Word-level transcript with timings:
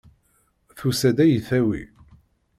Tusa-d 0.77 1.17
ad 1.23 1.29
yi-tawi. 1.31 1.83